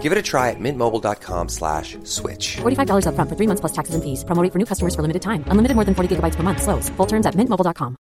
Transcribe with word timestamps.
Give 0.00 0.12
it 0.12 0.18
a 0.18 0.22
try 0.22 0.48
at 0.48 0.58
mintmobile.com 0.58 1.50
slash 1.50 1.98
switch. 2.04 2.56
$45 2.64 3.04
upfront 3.04 3.28
for 3.28 3.36
three 3.36 3.46
months 3.46 3.60
plus 3.60 3.72
taxes 3.72 3.94
and 3.94 4.02
fees. 4.02 4.24
Promo 4.24 4.42
rate 4.42 4.52
for 4.52 4.58
new 4.58 4.64
customers 4.64 4.94
for 4.94 5.02
limited 5.02 5.20
time. 5.20 5.44
Unlimited 5.52 5.74
more 5.76 5.84
than 5.84 5.94
40 5.94 6.16
gigabytes 6.16 6.36
per 6.36 6.42
month. 6.42 6.62
Slows. 6.62 6.88
Full 6.96 7.06
terms 7.06 7.26
at 7.26 7.34
mintmobile.com. 7.36 7.96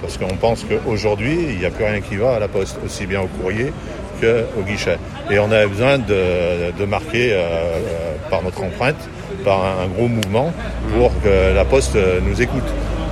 Parce 0.00 0.16
qu'on 0.16 0.36
pense 0.36 0.64
qu'aujourd'hui, 0.64 1.34
il 1.50 1.58
n'y 1.58 1.66
a 1.66 1.70
plus 1.70 1.84
rien 1.84 2.00
qui 2.00 2.16
va 2.16 2.36
à 2.36 2.38
la 2.38 2.48
poste, 2.48 2.78
aussi 2.84 3.04
bien 3.06 3.20
au 3.20 3.26
courrier 3.26 3.72
qu'au 4.20 4.62
guichet. 4.62 4.96
Et 5.30 5.38
on 5.38 5.50
a 5.50 5.66
besoin 5.66 5.98
de, 5.98 6.70
de 6.70 6.84
marquer 6.84 7.32
euh, 7.32 7.36
euh, 7.36 8.14
par 8.30 8.42
notre 8.42 8.62
empreinte, 8.62 8.96
par 9.44 9.64
un, 9.64 9.84
un 9.84 9.88
gros 9.88 10.08
mouvement, 10.08 10.52
pour 10.96 11.10
que 11.22 11.52
la 11.54 11.64
poste 11.64 11.96
nous 12.22 12.40
écoute. 12.40 12.64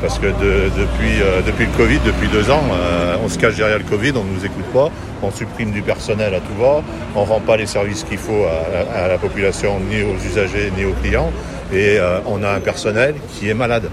Parce 0.03 0.19
que 0.19 0.27
de- 0.27 0.69
depuis, 0.79 1.21
euh, 1.23 1.41
depuis 1.47 1.65
le 1.67 1.73
Covid, 1.77 1.99
depuis 2.05 2.29
deux 2.29 2.51
ans, 2.51 2.63
euh, 2.71 3.17
on 3.25 3.29
se 3.29 3.39
cache 3.39 3.57
derrière 3.57 3.79
le 3.79 3.85
Covid, 3.85 4.13
on 4.17 4.25
ne 4.25 4.33
nous 4.35 4.45
écoute 4.45 4.67
pas, 4.73 4.91
on 5.23 5.31
supprime 5.31 5.71
du 5.73 5.83
personnel 5.83 6.35
à 6.35 6.41
tout 6.41 6.55
va, 6.61 6.83
on 7.15 7.23
ne 7.25 7.27
rend 7.27 7.41
pas 7.41 7.57
les 7.57 7.67
services 7.67 8.05
qu'il 8.05 8.19
faut 8.19 8.45
à, 8.45 9.05
à 9.05 9.09
la 9.09 9.19
population, 9.19 9.81
ni 9.81 10.03
aux 10.03 10.15
usagers, 10.17 10.71
ni 10.77 10.85
aux 10.85 10.93
clients. 11.03 11.33
Et 11.73 11.99
euh, 11.99 12.21
on 12.27 12.43
a 12.45 12.51
un 12.51 12.61
personnel 12.61 13.15
qui 13.33 13.49
est 13.49 13.55
malade, 13.55 13.91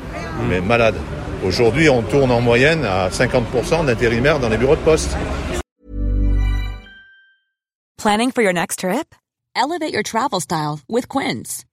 mais 0.49 0.59
malade. 0.61 0.95
Aujourd'hui, 1.45 1.89
on 1.89 2.01
tourne 2.03 2.31
en 2.31 2.41
moyenne 2.41 2.85
à 2.85 3.09
50% 3.09 3.85
d'intérimaires 3.85 4.39
dans 4.39 4.49
les 4.49 4.57
bureaux 4.57 4.75
de 4.75 4.81
poste. 4.81 5.15
Planning 7.97 8.31
for 8.31 8.41
your 8.43 8.53
next 8.53 8.79
trip? 8.79 9.15
Elevate 9.55 9.93
your 9.93 10.03
travel 10.03 10.39
style 10.41 10.79
with 10.89 11.07
Quince. 11.07 11.63